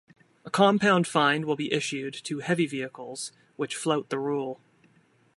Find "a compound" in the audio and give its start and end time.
0.45-1.05